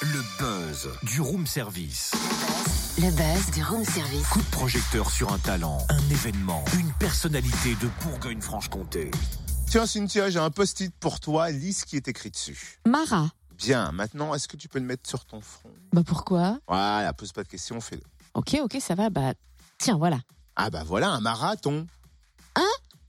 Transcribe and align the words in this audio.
Le 0.00 0.38
buzz 0.38 0.88
du 1.02 1.20
room 1.20 1.46
service. 1.46 2.12
Le 2.96 3.10
buzz 3.10 3.50
du 3.52 3.62
room 3.62 3.84
service. 3.84 4.26
Coup 4.28 4.40
de 4.40 4.50
projecteur 4.50 5.10
sur 5.10 5.30
un 5.30 5.38
talent, 5.38 5.78
un 5.90 6.10
événement, 6.10 6.64
une 6.78 6.90
personnalité 6.94 7.74
de 7.82 7.88
Bourgogne-Franche-Comté. 8.02 9.10
Tiens, 9.68 9.84
Cynthia, 9.84 10.30
j'ai 10.30 10.38
un 10.38 10.48
post-it 10.50 10.94
pour 11.00 11.20
toi. 11.20 11.50
Lis 11.50 11.74
ce 11.74 11.84
qui 11.84 11.96
est 11.96 12.08
écrit 12.08 12.30
dessus. 12.30 12.80
Mara. 12.86 13.28
Bien, 13.58 13.92
maintenant, 13.92 14.34
est-ce 14.34 14.48
que 14.48 14.56
tu 14.56 14.68
peux 14.68 14.78
le 14.78 14.86
mettre 14.86 15.06
sur 15.06 15.26
ton 15.26 15.42
front? 15.42 15.70
Bah 15.92 16.02
pourquoi? 16.06 16.58
Voilà, 16.66 17.12
pose 17.12 17.32
pas 17.32 17.42
de 17.42 17.48
questions, 17.48 17.78
fais-le. 17.82 18.02
Ok, 18.32 18.56
ok, 18.62 18.78
ça 18.80 18.94
va. 18.94 19.10
Bah 19.10 19.34
tiens, 19.76 19.98
voilà. 19.98 20.18
Ah 20.56 20.70
bah 20.70 20.82
voilà, 20.82 21.10
un 21.10 21.20
marathon. 21.20 21.86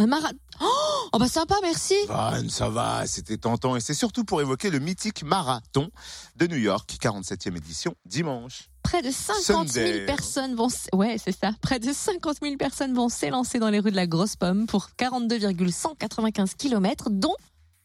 Un 0.00 0.06
mara... 0.06 0.30
Oh, 0.62 0.66
oh 1.12 1.18
bah 1.18 1.28
sympa, 1.28 1.56
merci. 1.60 1.94
Van, 2.08 2.48
ça 2.48 2.70
va, 2.70 3.06
c'était 3.06 3.36
tentant. 3.36 3.76
Et 3.76 3.80
c'est 3.80 3.92
surtout 3.92 4.24
pour 4.24 4.40
évoquer 4.40 4.70
le 4.70 4.78
mythique 4.78 5.22
marathon 5.24 5.90
de 6.36 6.46
New 6.46 6.56
York, 6.56 6.96
47e 6.98 7.54
édition, 7.54 7.94
dimanche. 8.06 8.70
Près 8.82 9.02
de 9.02 9.10
50 9.10 9.68
Sunday. 9.68 9.92
000 9.92 10.06
personnes 10.06 10.54
vont... 10.54 10.68
Ouais, 10.94 11.18
c'est 11.22 11.38
ça. 11.38 11.52
Près 11.60 11.78
de 11.80 11.92
50 11.92 12.38
000 12.40 12.56
personnes 12.56 12.94
vont 12.94 13.10
s'élancer 13.10 13.58
dans 13.58 13.68
les 13.68 13.78
rues 13.78 13.90
de 13.90 13.96
la 13.96 14.06
Grosse 14.06 14.36
Pomme 14.36 14.66
pour 14.66 14.88
42,195 14.96 16.54
km, 16.54 17.10
dont 17.10 17.36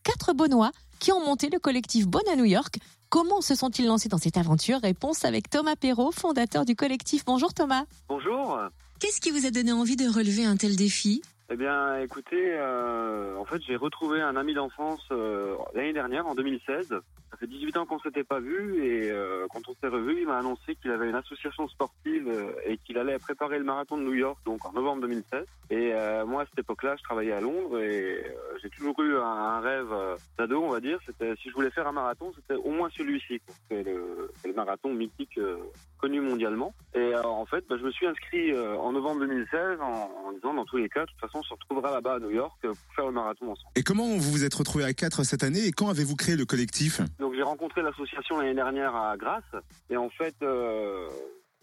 4 0.04 0.32
Bonnois 0.32 0.72
qui 1.00 1.12
ont 1.12 1.20
monté 1.20 1.50
le 1.50 1.59
collectif 1.59 2.08
Bonne 2.08 2.30
à 2.32 2.38
New 2.38 2.45
York. 2.45 2.78
Comment 3.09 3.42
se 3.42 3.56
sont-ils 3.56 3.88
lancés 3.88 4.08
dans 4.08 4.20
cette 4.20 4.38
aventure? 4.38 4.80
Réponse 4.80 5.26
avec 5.26 5.50
Thomas 5.50 5.76
Perrault, 5.76 6.14
fondateur 6.14 6.64
du 6.64 6.78
collectif. 6.78 7.26
Bonjour 7.26 7.54
Thomas. 7.54 7.84
Bonjour. 8.08 8.58
Qu'est-ce 9.02 9.20
qui 9.20 9.32
vous 9.32 9.45
a 9.45 9.52
donné 9.52 9.73
envie 9.73 9.98
de 9.98 10.08
relever 10.08 10.45
un 10.45 10.56
tel 10.56 10.78
défi? 10.78 11.22
Eh 11.48 11.58
bien, 11.58 11.99
écoutez, 11.99 12.55
euh, 12.58 13.38
en 13.38 13.45
fait, 13.45 13.62
j'ai 13.62 13.76
retrouvé 13.76 14.20
un 14.20 14.36
ami 14.36 14.55
d'enfance 14.55 15.05
euh, 15.12 15.55
l'année 15.76 15.94
dernière, 15.94 16.26
en 16.26 16.34
2016. 16.34 16.95
Ça 17.36 17.38
fait 17.38 17.48
18 17.48 17.77
ans 17.77 17.86
qu'on 17.86 17.99
s'était 17.99 18.23
pas 18.23 18.40
vu 18.40 18.86
et 18.86 19.11
euh, 19.11 19.45
quand 19.52 19.67
on 19.67 19.73
s'est 19.73 19.88
revu, 19.88 20.22
il 20.22 20.28
m'a 20.28 20.38
annoncé 20.38 20.75
qu'il 20.75 20.89
avait 20.92 21.09
une 21.09 21.16
association 21.16 21.67
sportive 21.67 22.30
euh, 22.30 22.53
et 22.66 22.78
qu'il 22.78 22.97
allait 22.97 23.20
préparer 23.20 23.58
le 23.59 23.66
marathon 23.66 23.97
de 23.97 24.03
New 24.03 24.14
York, 24.14 24.39
donc 24.45 24.66
en 24.66 24.72
novembre 24.72 25.02
2016. 25.02 25.45
Et 25.70 25.92
euh, 25.94 26.25
moi, 26.25 26.44
à 26.44 26.45
cette 26.45 26.59
époque-là, 26.59 26.95
je 26.97 27.03
travaillais 27.03 27.33
à 27.33 27.42
Londres 27.42 27.77
et 27.80 28.23
euh, 28.25 28.58
j'ai 28.64 28.70
toujours 28.70 28.98
eu 29.02 29.17
un, 29.17 29.22
un 29.22 29.59
rêve 29.59 29.94
d'ado, 30.38 30.64
on 30.64 30.70
va 30.70 30.80
dire. 30.80 30.98
C'était 31.05 31.36
si 31.36 31.50
je 31.50 31.53
voulais 31.53 31.72
faire 31.72 31.88
un 31.88 31.92
marathon, 31.92 32.31
c'était 32.36 32.59
au 32.59 32.72
moins 32.72 32.89
celui-ci. 32.95 33.42
C'est 33.70 33.83
le, 33.83 34.31
le 34.45 34.53
marathon 34.53 34.94
mythique 34.94 35.38
connu 36.00 36.22
mondialement. 36.22 36.73
Et 36.94 37.14
en 37.17 37.45
fait, 37.45 37.66
bah, 37.67 37.75
je 37.77 37.83
me 37.83 37.92
suis 37.92 38.08
inscrit 38.08 38.58
en 38.58 38.94
novembre 38.94 39.22
2016 39.22 39.81
en, 39.81 40.27
en 40.27 40.31
disant 40.31 40.53
dans 40.53 40.66
tous 40.66 40.77
les 40.77 40.88
cas, 40.88 41.02
de 41.02 41.11
toute 41.11 41.20
façon, 41.20 41.34
on 41.36 41.44
se 41.44 41.53
retrouvera 41.53 41.91
là-bas 41.91 42.16
à 42.16 42.19
New 42.19 42.31
York 42.31 42.58
euh, 42.66 42.69
pour 42.69 42.95
faire 42.95 43.05
le 43.05 43.11
marathon 43.11 43.52
ensemble. 43.52 43.72
Et 43.75 43.83
comment 43.83 44.05
vous 44.05 44.31
vous 44.31 44.44
êtes 44.44 44.53
retrouvé 44.53 44.83
à 44.83 44.94
quatre 44.94 45.23
cette 45.23 45.44
année 45.44 45.66
et 45.66 45.72
quand 45.72 45.89
avez-vous 45.89 46.16
créé 46.16 46.36
le 46.36 46.45
collectif? 46.45 47.02
Donc 47.19 47.33
j'ai 47.36 47.44
rencontré 47.44 47.81
l'association 47.81 48.38
l'année 48.38 48.55
dernière 48.55 48.95
à 48.95 49.16
Grasse 49.17 49.44
et 49.89 49.97
en 49.97 50.09
fait 50.09 50.36
euh, 50.42 51.08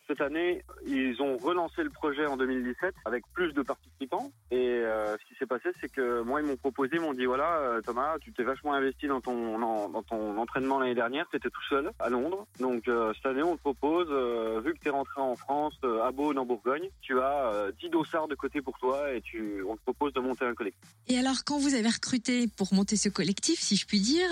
cette 0.07 0.21
année 0.21 0.63
ils 0.87 1.21
ont 1.23 1.37
relancé 1.37 1.83
le 1.83 1.91
projet 1.91 2.27
en 2.27 2.37
2017 2.37 2.95
avec 3.05 3.25
plus 3.33 3.53
de 3.53 3.63
participants 3.63 4.31
et 4.51 4.57
euh, 4.57 5.17
ce 5.19 5.25
qui 5.27 5.35
s'est 5.39 5.47
passé 5.47 5.71
c'est 5.81 5.91
que 5.91 6.23
moi 6.23 6.41
ils 6.41 6.47
m'ont 6.47 6.57
proposé 6.57 6.97
ils 6.97 7.01
m'ont 7.01 7.15
dit 7.15 7.25
voilà 7.25 7.59
euh, 7.59 7.81
Thomas 7.81 8.19
tu 8.21 8.33
t'es 8.33 8.43
vachement 8.43 8.75
investi 8.75 9.07
dans 9.07 9.21
ton 9.21 9.59
dans 9.59 10.03
ton 10.03 10.39
entraînement 10.39 10.79
l'année 10.79 10.95
dernière 10.95 11.27
tu 11.31 11.37
étais 11.37 11.51
tout 11.51 11.65
seul 11.69 11.91
à 11.99 12.09
Londres 12.09 12.47
donc 12.61 12.89
euh, 12.89 13.13
cette 13.15 13.27
année 13.27 13.43
on 13.43 13.57
te 13.57 13.61
propose 13.61 14.09
euh, 14.11 14.61
vu 14.65 14.75
que 14.75 14.79
tu 14.79 14.89
es 14.89 14.91
rentré 14.91 15.21
en 15.21 15.37
France 15.37 15.75
à 15.83 16.11
Beaune 16.13 16.39
en 16.39 16.47
Bourgogne 16.47 16.89
tu 17.01 17.19
as 17.21 17.53
euh, 17.53 17.73
10 17.81 17.91
dossards 17.91 18.29
de 18.29 18.35
côté 18.35 18.61
pour 18.61 18.79
toi 18.79 19.13
et 19.13 19.21
tu 19.21 19.63
on 19.69 19.77
te 19.77 19.83
propose 19.83 20.13
de 20.13 20.21
monter 20.21 20.45
un 20.45 20.55
collectif. 20.55 20.83
Et 21.09 21.19
alors, 21.19 21.45
quand 21.45 21.59
vous 21.59 21.75
avez 21.75 21.89
recruté 21.89 22.47
pour 22.49 22.73
monter 22.73 22.97
ce 22.97 23.09
collectif, 23.09 23.61
si 23.61 23.77
je 23.77 23.87
puis 23.87 24.01
dire, 24.01 24.29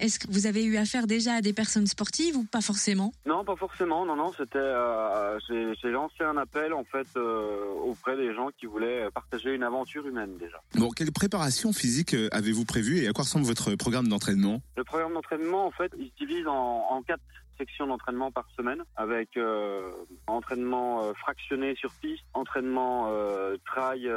est-ce 0.00 0.18
que 0.18 0.26
vous 0.30 0.46
avez 0.46 0.64
eu 0.64 0.76
affaire 0.76 1.06
déjà 1.06 1.34
à 1.34 1.40
des 1.40 1.52
personnes 1.52 1.86
sportives 1.86 2.36
ou 2.36 2.44
pas 2.44 2.60
forcément? 2.60 3.12
Non, 3.26 3.44
pas 3.44 3.56
forcément. 3.56 4.06
Non, 4.06 4.16
non, 4.16 4.32
c'était. 4.36 4.58
Euh, 4.98 5.74
j'ai 5.82 5.90
lancé 5.90 6.22
un 6.22 6.36
appel 6.36 6.72
en 6.72 6.84
fait 6.84 7.06
euh, 7.16 7.72
auprès 7.84 8.16
des 8.16 8.34
gens 8.34 8.50
qui 8.58 8.66
voulaient 8.66 9.10
partager 9.10 9.54
une 9.54 9.62
aventure 9.62 10.06
humaine 10.06 10.36
déjà. 10.38 10.60
Bon, 10.74 10.90
quelle 10.90 11.12
préparation 11.12 11.72
physique 11.72 12.14
euh, 12.14 12.28
avez-vous 12.32 12.64
prévue 12.64 12.98
et 12.98 13.08
à 13.08 13.12
quoi 13.12 13.24
ressemble 13.24 13.46
votre 13.46 13.74
programme 13.74 14.08
d'entraînement? 14.08 14.60
Le 14.76 14.84
programme 14.84 15.14
d'entraînement, 15.14 15.66
en 15.66 15.70
fait, 15.70 15.92
il 15.98 16.08
se 16.08 16.24
divise 16.24 16.46
en, 16.46 16.86
en 16.90 17.02
quatre 17.02 17.22
sections 17.58 17.86
d'entraînement 17.86 18.30
par 18.30 18.46
semaine, 18.56 18.82
avec 18.96 19.36
euh, 19.36 19.90
entraînement 20.26 21.02
euh, 21.02 21.12
fractionné 21.14 21.74
sur 21.74 21.90
piste, 22.00 22.22
entraînement 22.34 23.08
euh, 23.10 23.56
trail, 23.66 24.08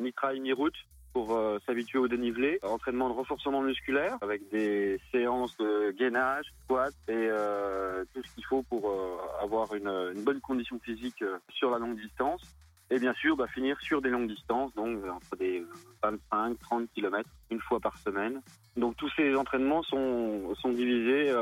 mi-trail, 0.00 0.40
mi-route 0.40 0.76
pour 1.18 1.34
euh, 1.34 1.58
s'habituer 1.66 1.98
au 1.98 2.06
dénivelé, 2.06 2.60
entraînement 2.62 3.08
de 3.08 3.14
renforcement 3.14 3.60
musculaire 3.60 4.16
avec 4.20 4.48
des 4.50 5.00
séances 5.10 5.56
de 5.56 5.90
gainage, 5.98 6.44
squat 6.62 6.94
et 7.08 7.12
euh, 7.12 8.04
tout 8.14 8.22
ce 8.22 8.34
qu'il 8.36 8.44
faut 8.44 8.62
pour 8.62 8.88
euh, 8.88 9.16
avoir 9.42 9.74
une, 9.74 10.22
bonne 10.22 10.40
condition 10.40 10.78
physique 10.78 11.24
sur 11.48 11.72
la 11.72 11.78
longue 11.80 12.00
distance. 12.00 12.40
Et 12.90 13.00
bien 13.00 13.14
sûr, 13.14 13.36
bah, 13.36 13.48
finir 13.48 13.76
sur 13.80 14.00
des 14.00 14.10
longues 14.10 14.28
distances, 14.28 14.72
donc 14.76 15.04
entre 15.08 15.34
des 15.36 15.64
25, 16.04 16.56
30 16.60 16.88
km 16.94 17.28
une 17.50 17.60
fois 17.62 17.80
par 17.80 17.98
semaine. 17.98 18.40
Donc 18.76 18.96
tous 18.96 19.10
ces 19.16 19.34
entraînements 19.34 19.82
sont, 19.82 20.54
divisés 20.66 21.34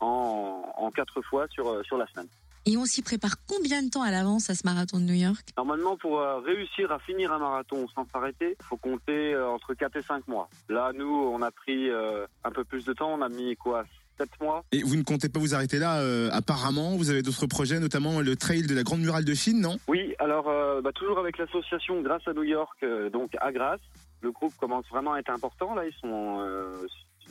en, 0.00 0.90
quatre 0.94 1.20
fois 1.20 1.46
sur 1.48 1.98
la 1.98 2.06
semaine. 2.06 2.28
Et 2.66 2.76
on 2.76 2.84
s'y 2.84 3.02
prépare 3.02 3.36
combien 3.46 3.82
de 3.82 3.88
temps 3.88 4.02
à 4.02 4.10
l'avance 4.10 4.50
à 4.50 4.54
ce 4.54 4.66
marathon 4.66 4.98
de 4.98 5.04
New 5.04 5.14
York? 5.14 5.48
Normalement, 5.56 5.96
pour 5.96 6.20
euh, 6.20 6.40
réussir 6.40 6.92
à 6.92 6.98
finir 6.98 7.32
un 7.32 7.38
marathon 7.38 7.86
sans 7.94 8.06
s'arrêter, 8.12 8.56
il 8.58 8.64
faut 8.64 8.76
compter 8.76 9.34
euh, 9.34 9.48
entre 9.48 9.74
4 9.74 9.96
et 9.96 10.02
5 10.02 10.28
mois. 10.28 10.48
Là, 10.68 10.92
nous, 10.94 11.06
on 11.06 11.40
a 11.42 11.50
pris 11.50 11.88
euh, 11.90 12.26
un 12.44 12.50
peu 12.50 12.64
plus 12.64 12.84
de 12.84 12.92
temps, 12.92 13.12
on 13.12 13.22
a 13.22 13.28
mis 13.28 13.56
quoi? 13.56 13.84
7 14.18 14.28
mois. 14.40 14.64
Et 14.72 14.82
vous 14.82 14.96
ne 14.96 15.02
comptez 15.02 15.28
pas 15.28 15.38
vous 15.38 15.54
arrêter 15.54 15.78
là 15.78 16.00
euh, 16.00 16.28
apparemment. 16.32 16.96
Vous 16.96 17.10
avez 17.10 17.22
d'autres 17.22 17.46
projets, 17.46 17.78
notamment 17.80 18.20
le 18.20 18.36
trail 18.36 18.62
de 18.62 18.74
la 18.74 18.82
Grande 18.82 19.00
Muraille 19.00 19.24
de 19.24 19.34
Chine, 19.34 19.60
non? 19.60 19.76
Oui, 19.86 20.14
alors 20.18 20.48
euh, 20.48 20.80
bah, 20.80 20.92
toujours 20.92 21.18
avec 21.18 21.38
l'association 21.38 22.02
Grâce 22.02 22.26
à 22.26 22.32
New 22.32 22.42
York, 22.42 22.76
euh, 22.82 23.10
donc 23.10 23.30
à 23.40 23.52
Grasse, 23.52 23.80
le 24.20 24.32
groupe 24.32 24.54
commence 24.58 24.86
vraiment 24.90 25.14
à 25.14 25.20
être 25.20 25.30
important. 25.30 25.74
Là, 25.74 25.86
ils 25.86 25.94
sont 26.00 26.40
euh, 26.40 26.74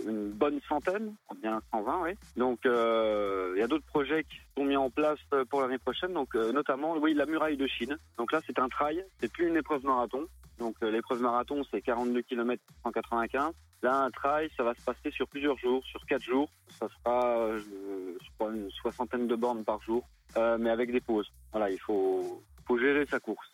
une 0.06 0.32
bonne 0.32 0.60
centaine, 0.68 1.16
bien 1.42 1.62
120, 1.72 2.02
oui. 2.04 2.12
Donc 2.36 2.66
euh, 2.66 3.54
il 3.56 3.60
y 3.60 3.64
a 3.64 3.68
d'autres 3.68 3.86
projets 3.86 4.24
qui 4.24 4.38
sont 4.56 4.66
mis 4.66 4.76
en 4.76 4.90
place 4.90 5.20
euh, 5.34 5.46
pour 5.46 5.62
l'année 5.62 5.78
prochaine, 5.78 6.14
donc 6.14 6.36
euh, 6.36 6.52
notamment 6.52 6.96
oui 6.98 7.14
la 7.14 7.26
muraille 7.26 7.58
de 7.58 7.68
Chine. 7.68 7.98
Donc 8.18 8.32
là, 8.32 8.42
c'est 8.46 8.60
un 8.60 8.70
trail, 8.70 9.04
c'est 9.20 9.32
plus 9.32 9.48
une 9.48 9.58
épreuve 9.58 9.84
marathon. 9.86 10.26
Donc 10.60 10.76
l'épreuve 10.82 11.22
marathon, 11.22 11.64
c'est 11.70 11.82
42 11.82 12.22
km 12.24 12.62
195. 12.84 13.54
Là, 13.84 14.04
un 14.04 14.10
trail, 14.10 14.50
ça 14.58 14.64
va 14.64 14.74
se 14.74 14.82
passer 14.82 15.12
sur 15.12 15.28
plusieurs 15.28 15.58
jours, 15.60 15.84
sur 15.86 16.04
quatre 16.08 16.24
jours. 16.24 16.50
Ça 16.80 16.88
sera, 16.90 17.52
je, 17.58 18.18
je 18.20 18.30
crois, 18.38 18.52
une 18.52 18.72
soixantaine 18.72 19.28
de 19.28 19.36
bornes 19.36 19.64
par 19.64 19.82
jour, 19.84 20.04
euh, 20.36 20.58
mais 20.60 20.72
avec 20.72 20.92
des 20.92 21.00
pauses. 21.00 21.32
Voilà, 21.52 21.70
il 21.70 21.78
faut, 21.78 22.42
faut 22.66 22.80
gérer 22.80 23.06
sa 23.06 23.20
course. 23.20 23.48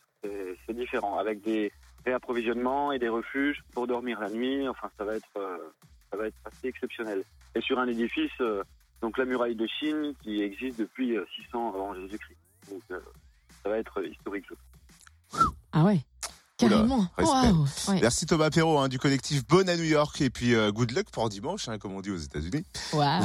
C'est 0.66 0.74
différent, 0.74 1.18
avec 1.18 1.42
des 1.42 1.74
réapprovisionnements 2.06 2.92
et 2.92 3.00
des 3.00 3.10
refuges 3.10 3.64
pour 3.74 3.88
dormir 3.88 4.20
la 4.20 4.30
nuit. 4.30 4.68
Enfin, 4.68 4.90
ça 4.98 5.04
va 5.04 5.16
être, 5.16 5.38
euh, 5.38 5.58
ça 6.14 6.18
va 6.18 6.28
être 6.28 6.38
assez 6.46 6.68
exceptionnel. 6.68 7.24
Et 7.56 7.62
sur 7.62 7.80
un 7.80 7.88
édifice, 7.88 8.32
euh, 8.42 8.64
donc 9.02 9.18
la 9.18 9.26
muraille 9.26 9.56
de 9.56 9.68
Chine, 9.80 10.14
qui 10.22 10.42
existe 10.42 10.80
depuis 10.80 11.18
euh, 11.18 11.26
600 11.48 11.70
avant 11.70 11.96
Jésus-Christ. 11.96 12.38
Donc, 12.70 12.82
euh, 12.92 13.00
ça 13.64 13.70
va 13.70 13.78
être 13.80 14.04
historique. 14.06 14.46
je 14.50 14.54
trouve. 14.56 15.54
Ah 15.72 15.84
ouais, 15.84 16.00
carrément. 16.58 17.08
ouais. 17.18 18.00
Merci 18.00 18.28
Thomas 18.28 18.52
Perrault 18.52 18.78
hein, 18.78 18.88
du 18.88 19.00
collectif 19.00 19.48
Bonne 19.48 19.68
à 19.70 19.76
New 19.76 19.84
York 19.84 20.22
et 20.22 20.30
puis 20.30 20.54
euh, 20.54 20.72
good 20.72 20.92
luck 20.92 21.10
pour 21.10 21.28
dimanche, 21.30 21.68
hein, 21.68 21.80
comme 21.80 21.94
on 21.94 22.02
dit 22.02 22.12
aux 22.12 22.18
États-Unis. 22.18 22.64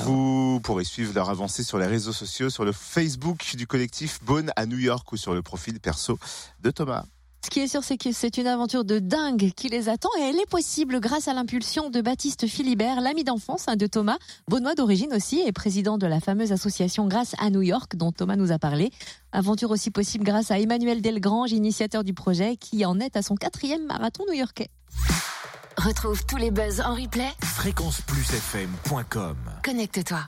Vous 0.04 0.60
pourrez 0.64 0.84
suivre 0.84 1.12
leur 1.14 1.28
avancée 1.28 1.62
sur 1.62 1.78
les 1.78 1.86
réseaux 1.86 2.14
sociaux, 2.14 2.48
sur 2.48 2.64
le 2.64 2.72
Facebook 2.72 3.54
du 3.56 3.66
collectif 3.66 4.20
Bonne 4.24 4.50
à 4.56 4.64
New 4.64 4.78
York 4.78 5.12
ou 5.12 5.18
sur 5.18 5.34
le 5.34 5.42
profil 5.42 5.78
perso 5.78 6.18
de 6.62 6.70
Thomas. 6.70 7.04
Ce 7.44 7.50
qui 7.50 7.60
est 7.60 7.68
sûr, 7.68 7.84
c'est 7.84 7.96
que 7.96 8.10
c'est 8.12 8.36
une 8.36 8.46
aventure 8.46 8.84
de 8.84 8.98
dingue 8.98 9.52
qui 9.56 9.68
les 9.68 9.88
attend 9.88 10.10
et 10.18 10.22
elle 10.22 10.36
est 10.36 10.50
possible 10.50 11.00
grâce 11.00 11.28
à 11.28 11.34
l'impulsion 11.34 11.88
de 11.88 12.00
Baptiste 12.00 12.46
Philibert, 12.46 13.00
l'ami 13.00 13.22
d'enfance 13.24 13.68
hein, 13.68 13.76
de 13.76 13.86
Thomas, 13.86 14.18
Bonnois 14.48 14.74
d'origine 14.74 15.14
aussi 15.14 15.40
et 15.46 15.52
président 15.52 15.98
de 15.98 16.06
la 16.06 16.20
fameuse 16.20 16.52
association 16.52 17.06
Grâce 17.06 17.34
à 17.38 17.50
New 17.50 17.62
York 17.62 17.96
dont 17.96 18.10
Thomas 18.12 18.36
nous 18.36 18.50
a 18.52 18.58
parlé. 18.58 18.90
Aventure 19.32 19.70
aussi 19.70 19.90
possible 19.90 20.24
grâce 20.24 20.50
à 20.50 20.58
Emmanuel 20.58 21.00
Delgrange, 21.00 21.52
initiateur 21.52 22.02
du 22.02 22.12
projet, 22.12 22.56
qui 22.56 22.84
en 22.84 22.98
est 22.98 23.16
à 23.16 23.22
son 23.22 23.36
quatrième 23.36 23.86
marathon 23.86 24.24
new-yorkais. 24.28 24.68
Retrouve 25.78 26.26
tous 26.26 26.38
les 26.38 26.50
buzz 26.50 26.80
en 26.80 26.94
replay. 26.94 27.28
Fréquenceplusfm.com 27.44 29.36
Connecte-toi. 29.64 30.16